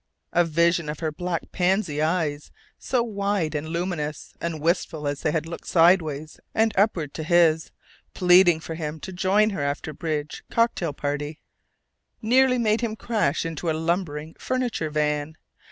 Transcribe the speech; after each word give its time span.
A 0.33 0.43
vision 0.43 0.89
of 0.89 0.97
her 0.99 1.11
black 1.11 1.51
pansy 1.51 2.01
eyes, 2.01 2.49
so 2.79 3.03
wide 3.03 3.53
and 3.53 3.69
luminous 3.69 4.33
and 4.41 4.59
wistful 4.59 5.07
as 5.07 5.21
they 5.21 5.29
had 5.29 5.45
looked 5.45 5.67
sideways 5.67 6.39
and 6.55 6.73
upward 6.75 7.13
to 7.13 7.23
his, 7.23 7.69
pleading 8.15 8.59
for 8.61 8.73
him 8.73 8.99
to 9.01 9.13
join 9.13 9.51
her 9.51 9.61
after 9.61 9.93
bridge 9.93 10.43
cocktail 10.49 10.91
party, 10.93 11.39
nearly 12.19 12.57
made 12.57 12.81
him 12.81 12.95
crash 12.95 13.45
into 13.45 13.69
a 13.69 13.77
lumbering 13.79 14.33
furniture 14.39 14.89
van. 14.89 15.37